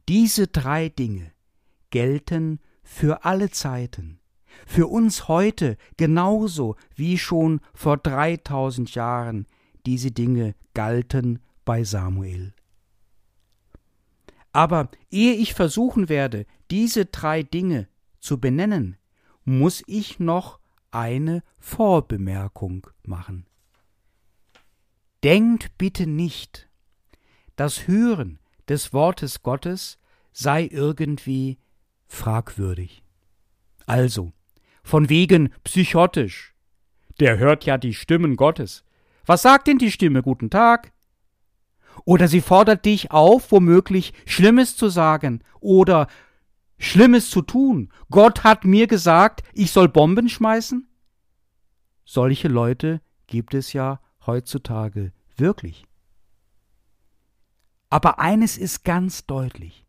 Diese 0.09 0.47
drei 0.47 0.88
Dinge 0.88 1.33
gelten 1.90 2.61
für 2.83 3.25
alle 3.25 3.50
Zeiten, 3.50 4.17
für 4.66 4.86
uns 4.86 5.28
heute 5.28 5.76
genauso 5.96 6.76
wie 6.94 7.18
schon 7.18 7.60
vor 7.74 7.96
dreitausend 7.96 8.94
Jahren 8.94 9.46
diese 9.86 10.10
Dinge 10.10 10.54
galten 10.74 11.40
bei 11.64 11.84
Samuel. 11.84 12.54
Aber 14.52 14.90
ehe 15.10 15.34
ich 15.34 15.54
versuchen 15.54 16.08
werde, 16.08 16.46
diese 16.70 17.06
drei 17.06 17.42
Dinge 17.42 17.88
zu 18.20 18.38
benennen, 18.38 18.96
muss 19.44 19.82
ich 19.86 20.18
noch 20.18 20.58
eine 20.90 21.42
Vorbemerkung 21.58 22.86
machen. 23.02 23.46
Denkt 25.22 25.76
bitte 25.78 26.06
nicht, 26.06 26.68
das 27.56 27.88
Hören 27.88 28.38
des 28.68 28.92
Wortes 28.92 29.42
Gottes 29.42 29.99
sei 30.32 30.68
irgendwie 30.71 31.58
fragwürdig. 32.06 33.02
Also, 33.86 34.32
von 34.88 35.08
wegen 35.08 35.50
psychotisch. 35.64 36.54
Der 37.20 37.38
hört 37.38 37.64
ja 37.64 37.78
die 37.78 37.94
Stimmen 37.94 38.36
Gottes. 38.36 38.84
Was 39.26 39.42
sagt 39.42 39.66
denn 39.66 39.78
die 39.78 39.90
Stimme? 39.90 40.22
Guten 40.22 40.50
Tag. 40.50 40.92
Oder 42.04 42.26
sie 42.26 42.40
fordert 42.40 42.84
dich 42.84 43.10
auf, 43.10 43.52
womöglich 43.52 44.14
Schlimmes 44.24 44.76
zu 44.76 44.88
sagen 44.88 45.44
oder 45.60 46.06
Schlimmes 46.78 47.28
zu 47.28 47.42
tun. 47.42 47.92
Gott 48.10 48.44
hat 48.44 48.64
mir 48.64 48.86
gesagt, 48.86 49.42
ich 49.52 49.72
soll 49.72 49.88
Bomben 49.88 50.28
schmeißen? 50.28 50.88
Solche 52.04 52.48
Leute 52.48 53.02
gibt 53.26 53.52
es 53.52 53.72
ja 53.72 54.00
heutzutage 54.26 55.12
wirklich. 55.36 55.84
Aber 57.90 58.20
eines 58.20 58.56
ist 58.56 58.84
ganz 58.84 59.26
deutlich. 59.26 59.84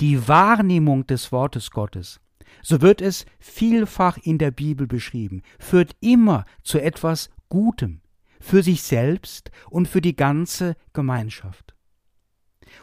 Die 0.00 0.26
Wahrnehmung 0.26 1.06
des 1.06 1.30
Wortes 1.30 1.70
Gottes, 1.70 2.20
so 2.64 2.82
wird 2.82 3.00
es 3.00 3.26
vielfach 3.38 4.16
in 4.16 4.38
der 4.38 4.50
Bibel 4.50 4.86
beschrieben, 4.88 5.42
führt 5.58 5.94
immer 6.00 6.44
zu 6.62 6.80
etwas 6.80 7.30
Gutem, 7.48 8.00
für 8.40 8.62
sich 8.62 8.82
selbst 8.82 9.50
und 9.70 9.86
für 9.86 10.00
die 10.00 10.16
ganze 10.16 10.76
Gemeinschaft. 10.92 11.74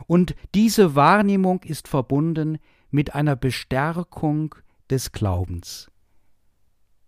Und 0.07 0.35
diese 0.55 0.95
Wahrnehmung 0.95 1.61
ist 1.63 1.87
verbunden 1.87 2.57
mit 2.89 3.13
einer 3.13 3.35
Bestärkung 3.35 4.55
des 4.89 5.11
Glaubens 5.11 5.91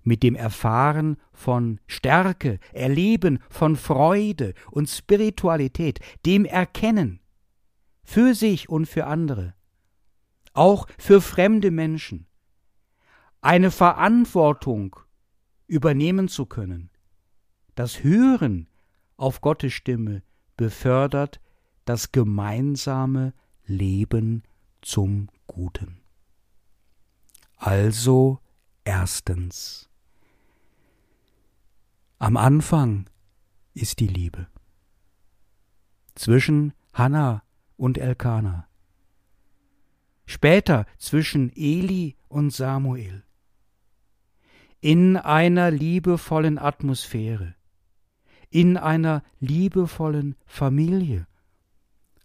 mit 0.04 0.22
dem 0.22 0.36
Erfahren 0.36 1.18
von 1.32 1.80
Stärke, 1.88 2.60
Erleben 2.74 3.40
von 3.50 3.76
Freude 3.76 4.54
und 4.72 4.90
Spiritualität, 4.90 6.00
dem 6.26 6.46
Erkennen 6.46 7.22
für 8.04 8.36
sich 8.36 8.70
und 8.70 8.86
für 8.86 9.08
andere, 9.08 9.56
auch 10.54 10.88
für 10.98 11.22
fremde 11.22 11.72
Menschen, 11.72 12.28
eine 13.44 13.72
Verantwortung 13.72 14.96
übernehmen 15.68 16.28
zu 16.28 16.46
können. 16.46 16.90
Das 17.76 18.04
Hören 18.04 18.70
auf 19.18 19.42
Gottes 19.42 19.74
Stimme 19.74 20.24
befördert 20.56 21.42
das 21.86 22.12
gemeinsame 22.12 23.34
Leben 23.66 24.44
zum 24.82 25.30
Guten. 25.48 26.02
Also 27.58 28.40
erstens 28.84 29.90
am 32.20 32.38
Anfang 32.38 33.10
ist 33.74 34.00
die 34.00 34.08
Liebe. 34.08 34.48
Zwischen 36.16 36.72
Hannah 36.94 37.44
und 37.76 37.98
Elkana. 37.98 38.70
Später 40.26 40.86
zwischen 40.98 41.52
Eli 41.54 42.16
und 42.30 42.52
Samuel. 42.52 43.26
In 44.84 45.16
einer 45.16 45.72
liebevollen 45.72 46.60
Atmosphäre. 46.60 47.56
In 48.50 48.76
einer 48.76 49.24
liebevollen 49.40 50.36
Familie. 50.46 51.26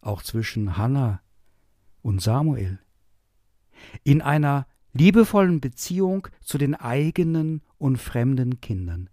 Auch 0.00 0.22
zwischen 0.22 0.76
Hannah 0.76 1.20
und 2.02 2.20
Samuel. 2.20 2.80
In 4.02 4.22
einer 4.22 4.66
liebevollen 4.92 5.60
Beziehung 5.60 6.26
zu 6.40 6.58
den 6.58 6.74
eigenen 6.74 7.62
und 7.78 7.96
fremden 7.98 8.60
Kindern 8.60 9.08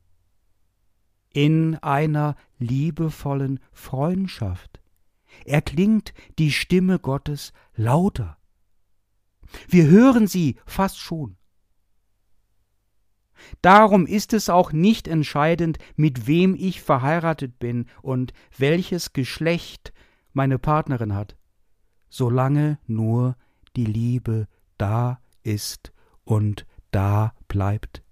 in 1.30 1.76
einer 1.84 2.36
liebevollen 2.58 3.60
Freundschaft. 3.74 4.82
Erklingt 5.44 6.16
die 6.40 6.50
Stimme 6.50 6.98
Gottes 6.98 7.54
lauter. 7.76 8.38
Wir 9.68 9.86
hören 9.86 10.28
sie 10.28 10.56
fast 10.66 10.98
schon. 10.98 11.36
Darum 13.62 14.06
ist 14.06 14.34
es 14.34 14.50
auch 14.50 14.72
nicht 14.72 15.08
entscheidend, 15.08 15.78
mit 15.96 16.28
wem 16.28 16.56
ich 16.56 16.82
verheiratet 16.82 17.60
bin 17.60 17.86
und 18.02 18.34
welches 18.58 19.14
Geschlecht 19.14 19.94
meine 20.34 20.60
Partnerin 20.60 21.16
hat, 21.16 21.36
solange 22.10 22.78
nur 22.88 23.36
die 23.76 23.86
Liebe 23.86 24.48
da 24.78 25.20
ist 25.44 25.94
und 26.24 26.66
da 26.92 27.34
bleibt, 27.48 28.04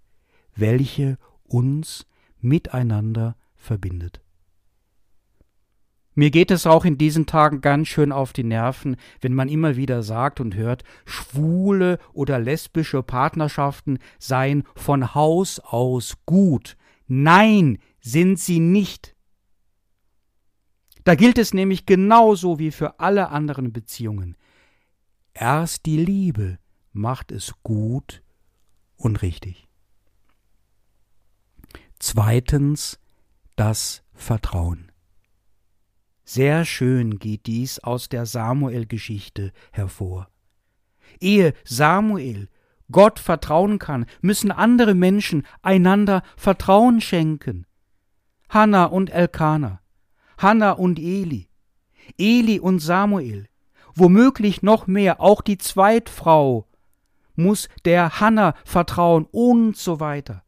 welche 0.55 1.17
uns 1.43 2.05
miteinander 2.39 3.35
verbindet. 3.55 4.22
Mir 6.15 6.29
geht 6.29 6.51
es 6.51 6.67
auch 6.67 6.85
in 6.85 6.97
diesen 6.97 7.25
Tagen 7.25 7.61
ganz 7.61 7.87
schön 7.87 8.11
auf 8.11 8.33
die 8.33 8.43
Nerven, 8.43 8.97
wenn 9.21 9.33
man 9.33 9.49
immer 9.49 9.75
wieder 9.75 10.03
sagt 10.03 10.39
und 10.39 10.55
hört, 10.55 10.83
schwule 11.05 11.97
oder 12.13 12.39
lesbische 12.39 13.01
Partnerschaften 13.01 13.99
seien 14.19 14.63
von 14.75 15.15
Haus 15.15 15.59
aus 15.59 16.17
gut. 16.25 16.77
Nein, 17.07 17.79
sind 17.99 18.39
sie 18.39 18.59
nicht. 18.59 19.15
Da 21.03 21.15
gilt 21.15 21.37
es 21.37 21.53
nämlich 21.53 21.85
genauso 21.85 22.59
wie 22.59 22.71
für 22.71 22.99
alle 22.99 23.29
anderen 23.29 23.73
Beziehungen. 23.73 24.37
Erst 25.33 25.85
die 25.85 25.97
Liebe 25.97 26.59
macht 26.91 27.31
es 27.31 27.53
gut 27.63 28.21
und 28.95 29.21
richtig. 29.21 29.67
Zweitens 31.99 32.99
das 33.55 34.03
Vertrauen. 34.13 34.92
Sehr 36.25 36.63
schön 36.65 37.19
geht 37.19 37.47
dies 37.47 37.79
aus 37.79 38.07
der 38.07 38.25
Samuel-Geschichte 38.25 39.51
hervor. 39.71 40.29
Ehe 41.19 41.53
Samuel 41.65 42.49
Gott 42.91 43.19
vertrauen 43.19 43.79
kann, 43.79 44.05
müssen 44.21 44.51
andere 44.51 44.93
Menschen 44.93 45.45
einander 45.61 46.23
Vertrauen 46.37 47.01
schenken. 47.01 47.65
Hannah 48.49 48.85
und 48.85 49.09
Elkana, 49.09 49.81
Hannah 50.37 50.71
und 50.71 50.99
Eli, 50.99 51.49
Eli 52.17 52.59
und 52.59 52.79
Samuel, 52.79 53.47
womöglich 53.95 54.61
noch 54.61 54.87
mehr, 54.87 55.21
auch 55.21 55.41
die 55.41 55.57
Zweitfrau 55.57 56.67
muss 57.35 57.67
der 57.85 58.19
Hannah 58.19 58.53
vertrauen 58.63 59.27
und 59.31 59.75
so 59.75 59.99
weiter. 59.99 60.43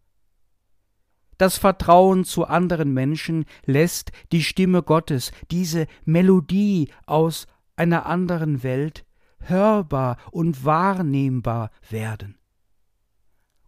Das 1.38 1.58
Vertrauen 1.58 2.24
zu 2.24 2.45
anderen 2.45 2.93
Menschen 2.93 3.45
lässt 3.65 4.12
die 4.32 4.43
Stimme 4.43 4.84
Gottes, 4.84 5.32
diese 5.52 5.88
Melodie 6.06 6.89
aus 7.06 7.48
einer 7.76 8.06
anderen 8.06 8.63
Welt, 8.63 9.06
hörbar 9.39 10.17
und 10.32 10.65
wahrnehmbar 10.65 11.71
werden. 11.89 12.38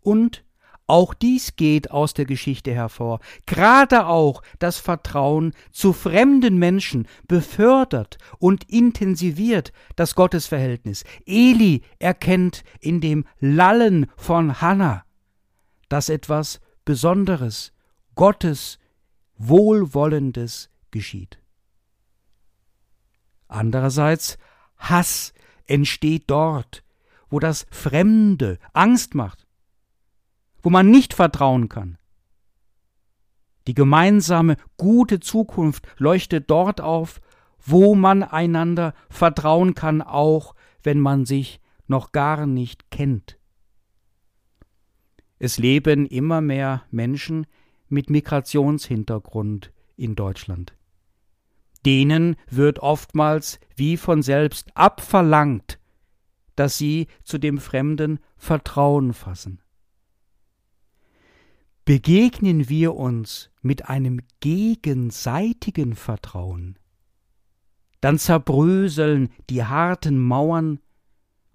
Und 0.02 0.46
auch 0.90 1.14
dies 1.14 1.58
geht 1.58 1.92
aus 1.92 2.14
der 2.14 2.24
Geschichte 2.24 2.74
hervor. 2.74 3.20
Gerade 3.46 4.08
auch 4.08 4.42
das 4.58 4.80
Vertrauen 4.80 5.52
zu 5.72 5.92
fremden 5.92 6.58
Menschen 6.58 7.08
befördert 7.28 8.18
und 8.40 8.64
intensiviert 8.70 9.74
das 9.98 10.16
Gottesverhältnis. 10.16 11.04
Eli 11.26 11.82
erkennt 12.00 12.64
in 12.80 13.02
dem 13.02 13.26
Lallen 13.42 14.10
von 14.16 14.62
Hannah, 14.62 15.04
dass 15.90 16.08
etwas 16.08 16.62
Besonderes, 16.88 17.74
Gottes 18.16 18.80
Wohlwollendes 19.36 20.70
geschieht. 20.90 21.38
Andererseits 23.50 24.38
Hass 24.78 25.34
entsteht 25.66 26.24
dort, 26.28 26.86
wo 27.30 27.40
das 27.40 27.66
Fremde 27.72 28.58
Angst 28.72 29.16
macht, 29.16 29.46
wo 30.64 30.70
man 30.70 30.90
nicht 30.90 31.14
vertrauen 31.14 31.68
kann. 31.68 31.98
Die 33.68 33.74
gemeinsame 33.74 34.56
gute 34.78 35.20
Zukunft 35.20 35.86
leuchtet 35.98 36.50
dort 36.50 36.80
auf, 36.80 37.20
wo 37.60 37.96
man 37.96 38.24
einander 38.24 38.94
vertrauen 39.10 39.76
kann, 39.76 40.02
auch 40.02 40.56
wenn 40.84 41.02
man 41.02 41.26
sich 41.26 41.60
noch 41.88 42.14
gar 42.14 42.46
nicht 42.46 42.92
kennt. 42.92 43.37
Es 45.40 45.58
leben 45.58 46.06
immer 46.06 46.42
mehr 46.42 46.84
Menschen 46.90 47.46
mit 47.90 48.10
Migrationshintergrund 48.10 49.72
in 49.96 50.16
Deutschland. 50.16 50.74
Denen 51.86 52.36
wird 52.50 52.80
oftmals 52.80 53.60
wie 53.76 53.98
von 53.98 54.22
selbst 54.22 54.70
abverlangt, 54.76 55.80
dass 56.56 56.78
sie 56.78 57.08
zu 57.24 57.38
dem 57.38 57.60
Fremden 57.60 58.20
Vertrauen 58.36 59.14
fassen. 59.14 59.62
Begegnen 61.86 62.68
wir 62.68 62.96
uns 62.96 63.52
mit 63.62 63.88
einem 63.88 64.22
gegenseitigen 64.42 65.96
Vertrauen, 65.96 66.78
dann 68.02 68.20
zerbröseln 68.20 69.30
die 69.50 69.64
harten 69.64 70.20
Mauern 70.20 70.80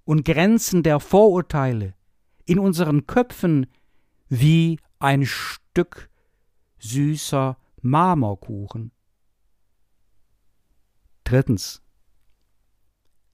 und 0.05 0.25
Grenzen 0.25 0.83
der 0.83 1.01
Vorurteile 1.01 1.95
in 2.44 2.59
unseren 2.59 3.07
Köpfen 3.07 3.66
wie 4.28 4.78
ein 4.98 5.26
Stück 5.26 6.11
süßer 6.78 7.57
Marmorkuchen. 7.81 8.92
Drittens. 11.24 11.83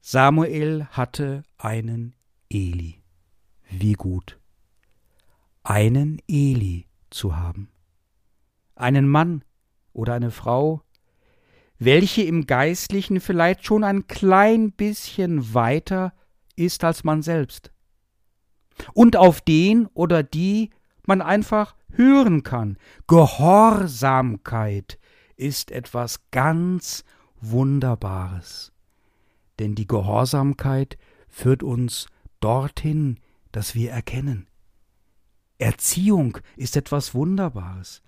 Samuel 0.00 0.86
hatte 0.86 1.42
einen 1.56 2.14
Eli. 2.48 3.02
Wie 3.70 3.92
gut. 3.92 4.38
Einen 5.62 6.22
Eli 6.28 6.86
zu 7.10 7.36
haben. 7.36 7.70
Einen 8.74 9.08
Mann 9.08 9.44
oder 9.92 10.14
eine 10.14 10.30
Frau, 10.30 10.82
welche 11.78 12.22
im 12.22 12.46
Geistlichen 12.46 13.20
vielleicht 13.20 13.64
schon 13.64 13.84
ein 13.84 14.06
klein 14.06 14.72
bisschen 14.72 15.54
weiter 15.54 16.12
ist 16.56 16.84
als 16.84 17.04
man 17.04 17.22
selbst. 17.22 17.72
Und 18.94 19.16
auf 19.16 19.40
den 19.40 19.86
oder 19.94 20.22
die 20.22 20.70
man 21.06 21.22
einfach 21.22 21.74
hören 21.92 22.42
kann. 22.42 22.76
Gehorsamkeit 23.06 24.98
ist 25.36 25.70
etwas 25.70 26.20
ganz 26.30 27.04
Wunderbares. 27.40 28.72
Denn 29.58 29.74
die 29.74 29.86
Gehorsamkeit 29.86 30.98
führt 31.28 31.62
uns 31.62 32.06
dorthin, 32.40 33.18
dass 33.52 33.74
wir 33.74 33.90
erkennen. 33.90 34.46
Erziehung 35.58 36.38
ist 36.56 36.76
etwas 36.76 37.14
Wunderbares. 37.14 38.02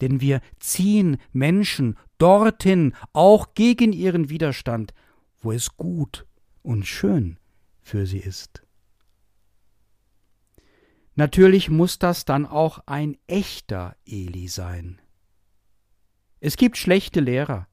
Denn 0.00 0.20
wir 0.20 0.40
ziehen 0.58 1.18
Menschen 1.32 1.96
dorthin, 2.18 2.94
auch 3.12 3.54
gegen 3.54 3.92
ihren 3.92 4.28
Widerstand, 4.28 4.92
wo 5.40 5.52
es 5.52 5.76
gut 5.76 6.26
und 6.62 6.86
schön 6.86 7.38
für 7.82 8.06
sie 8.06 8.18
ist. 8.18 8.65
Natürlich 11.16 11.70
muss 11.70 11.98
das 11.98 12.26
dann 12.26 12.44
auch 12.44 12.80
ein 12.84 13.16
echter 13.26 13.96
Eli 14.06 14.48
sein. 14.48 15.00
Es 16.40 16.58
gibt 16.58 16.76
schlechte 16.76 17.20
Lehrer 17.20 17.66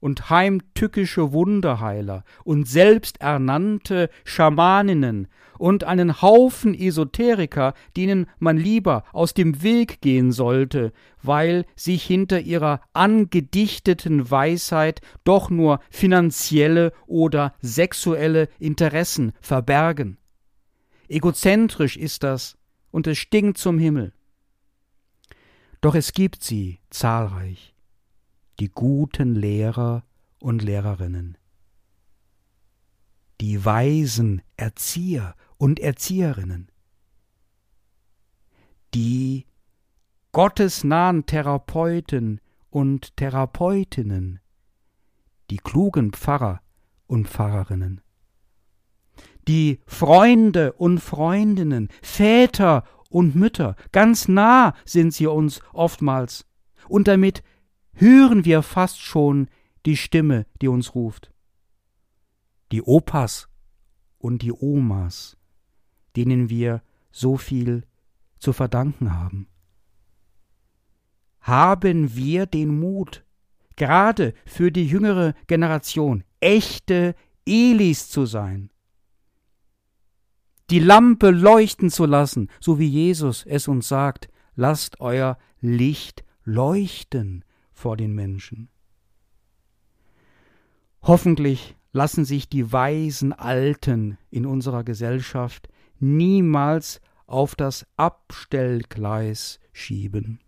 und 0.00 0.30
heimtückische 0.30 1.32
Wunderheiler 1.32 2.24
und 2.42 2.66
selbsternannte 2.66 4.08
Schamaninnen 4.24 5.28
und 5.58 5.84
einen 5.84 6.22
Haufen 6.22 6.74
Esoteriker, 6.74 7.74
denen 7.98 8.26
man 8.38 8.56
lieber 8.56 9.04
aus 9.12 9.34
dem 9.34 9.62
Weg 9.62 10.00
gehen 10.00 10.32
sollte, 10.32 10.92
weil 11.22 11.66
sich 11.76 12.02
hinter 12.02 12.40
ihrer 12.40 12.80
angedichteten 12.94 14.30
Weisheit 14.30 15.02
doch 15.22 15.50
nur 15.50 15.80
finanzielle 15.90 16.92
oder 17.06 17.54
sexuelle 17.60 18.48
Interessen 18.58 19.32
verbergen. 19.42 20.16
Egozentrisch 21.12 21.98
ist 21.98 22.22
das, 22.22 22.56
und 22.90 23.06
es 23.06 23.18
stinkt 23.18 23.58
zum 23.58 23.78
Himmel. 23.78 24.14
Doch 25.82 25.94
es 25.94 26.12
gibt 26.12 26.42
sie 26.42 26.80
zahlreich, 26.88 27.74
die 28.58 28.70
guten 28.70 29.34
Lehrer 29.34 30.04
und 30.38 30.62
Lehrerinnen, 30.62 31.36
die 33.42 33.62
weisen 33.62 34.40
Erzieher 34.56 35.34
und 35.58 35.80
Erzieherinnen, 35.80 36.70
die 38.94 39.44
gottesnahen 40.32 41.26
Therapeuten 41.26 42.40
und 42.70 43.18
Therapeutinnen, 43.18 44.40
die 45.50 45.58
klugen 45.58 46.12
Pfarrer 46.12 46.62
und 47.06 47.28
Pfarrerinnen 47.28 48.01
die 49.48 49.80
Freunde 49.86 50.72
und 50.72 50.98
Freundinnen, 50.98 51.88
Väter 52.00 52.84
und 53.08 53.34
Mütter, 53.34 53.76
ganz 53.92 54.28
nah 54.28 54.74
sind 54.84 55.12
sie 55.12 55.26
uns 55.26 55.60
oftmals, 55.72 56.46
und 56.88 57.08
damit 57.08 57.42
hören 57.94 58.44
wir 58.44 58.62
fast 58.62 59.00
schon 59.00 59.48
die 59.86 59.96
Stimme, 59.96 60.46
die 60.60 60.68
uns 60.68 60.94
ruft. 60.94 61.32
Die 62.70 62.82
Opas 62.82 63.48
und 64.18 64.42
die 64.42 64.52
Omas, 64.52 65.36
denen 66.16 66.48
wir 66.48 66.82
so 67.10 67.36
viel 67.36 67.84
zu 68.38 68.52
verdanken 68.52 69.14
haben. 69.14 69.46
Haben 71.40 72.14
wir 72.14 72.46
den 72.46 72.78
Mut, 72.78 73.24
gerade 73.76 74.32
für 74.46 74.70
die 74.70 74.86
jüngere 74.86 75.34
Generation, 75.48 76.24
echte 76.40 77.14
Elis 77.44 78.08
zu 78.08 78.26
sein, 78.26 78.70
die 80.72 80.78
Lampe 80.78 81.30
leuchten 81.30 81.90
zu 81.90 82.06
lassen, 82.06 82.48
so 82.58 82.78
wie 82.78 82.86
Jesus 82.86 83.44
es 83.44 83.68
uns 83.68 83.88
sagt, 83.88 84.30
lasst 84.54 85.00
euer 85.00 85.36
Licht 85.60 86.24
leuchten 86.44 87.44
vor 87.72 87.98
den 87.98 88.14
Menschen. 88.14 88.70
Hoffentlich 91.02 91.76
lassen 91.92 92.24
sich 92.24 92.48
die 92.48 92.72
weisen 92.72 93.34
Alten 93.34 94.16
in 94.30 94.46
unserer 94.46 94.82
Gesellschaft 94.82 95.68
niemals 95.98 97.02
auf 97.26 97.54
das 97.54 97.86
Abstellgleis 97.98 99.60
schieben. 99.74 100.40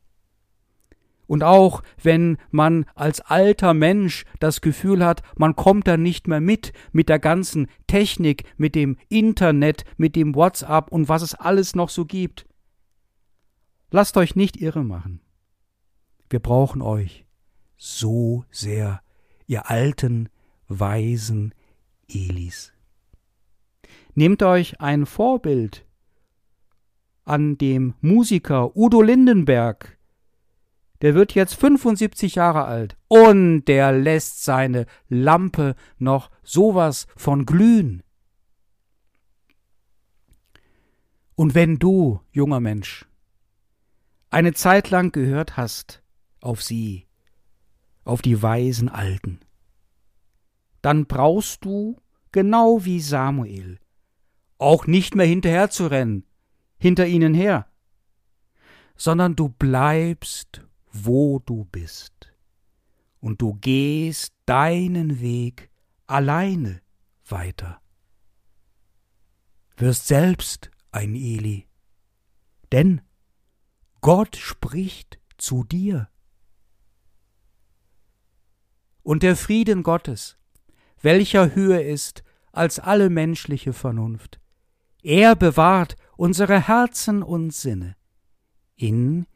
Und 1.27 1.43
auch 1.43 1.83
wenn 2.03 2.37
man 2.51 2.85
als 2.95 3.21
alter 3.21 3.75
Mensch 3.75 4.25
das 4.41 4.61
Gefühl 4.61 5.05
hat, 5.05 5.23
man 5.37 5.57
kommt 5.57 5.87
da 5.87 5.97
nicht 5.97 6.29
mehr 6.29 6.41
mit, 6.41 6.73
mit 6.93 7.09
der 7.09 7.19
ganzen 7.19 7.69
Technik, 7.87 8.45
mit 8.57 8.75
dem 8.75 8.97
Internet, 9.09 9.85
mit 9.97 10.17
dem 10.17 10.35
WhatsApp 10.35 10.93
und 10.93 11.09
was 11.09 11.23
es 11.23 11.35
alles 11.35 11.75
noch 11.75 11.89
so 11.89 12.05
gibt. 12.05 12.47
Lasst 13.91 14.17
euch 14.17 14.37
nicht 14.37 14.61
irre 14.61 14.85
machen. 14.85 15.21
Wir 16.29 16.41
brauchen 16.41 16.83
euch 16.83 17.25
so 17.77 18.45
sehr, 18.51 19.01
ihr 19.47 19.71
alten, 19.71 20.29
weisen 20.69 21.55
Elis. 22.09 22.73
Nehmt 24.15 24.43
euch 24.43 24.81
ein 24.81 25.07
Vorbild 25.07 25.87
an 27.25 27.59
dem 27.59 27.95
Musiker 28.01 28.77
Udo 28.77 29.03
Lindenberg, 29.03 29.94
der 31.03 31.15
wird 31.15 31.35
jetzt 31.35 31.55
75 31.55 32.37
Jahre 32.37 32.65
alt 32.65 32.97
und 33.09 33.65
der 33.65 33.93
lässt 33.93 34.45
seine 34.45 34.87
Lampe 35.09 35.75
noch 35.99 36.31
sowas 36.43 37.07
von 37.17 37.47
glühen. 37.47 38.03
Und 41.35 41.55
wenn 41.55 41.79
du, 41.79 42.21
junger 42.31 42.61
Mensch, 42.61 43.07
eine 44.31 44.53
Zeit 44.53 44.91
lang 44.91 45.13
gehört 45.13 45.57
hast 45.57 46.03
auf 46.41 46.63
sie, 46.63 47.07
auf 48.05 48.23
die 48.23 48.41
weisen 48.43 48.89
Alten, 48.89 49.41
dann 50.81 51.07
brauchst 51.07 51.65
du, 51.65 52.01
genau 52.31 52.85
wie 52.85 53.01
Samuel, 53.01 53.79
auch 54.59 54.87
nicht 54.87 55.15
mehr 55.15 55.27
hinterher 55.27 55.71
zu 55.71 55.87
rennen, 55.87 56.25
hinter 56.79 57.07
ihnen 57.07 57.35
her, 57.35 57.67
sondern 58.97 59.35
du 59.35 59.49
bleibst 59.49 60.63
wo 60.95 61.41
du 61.41 61.65
bist, 61.65 62.33
und 63.21 63.43
du 63.43 63.55
gehst 63.55 64.33
deinen 64.47 65.21
Weg 65.21 65.71
alleine 66.07 66.81
weiter. 67.27 67.81
Wirst 69.77 70.07
selbst 70.07 70.71
ein 70.93 71.15
Eli, 71.15 71.67
denn 72.71 73.01
Gott 74.01 74.37
spricht 74.37 75.19
zu 75.37 75.65
dir. 75.65 76.09
Und 79.03 79.23
der 79.23 79.37
Frieden 79.37 79.83
Gottes, 79.83 80.39
welcher 81.01 81.55
höher 81.55 81.83
ist 81.83 82.23
als 82.53 82.79
alle 82.79 83.11
menschliche 83.11 83.73
Vernunft, 83.73 84.41
er 85.03 85.35
bewahrt 85.35 85.97
unsere 86.17 86.69
Herzen 86.69 87.23
und 87.23 87.53
Sinne 87.53 87.97
in 88.77 89.27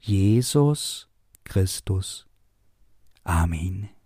Jesus 0.00 1.06
Christus. 1.44 2.24
Amen. 3.26 3.97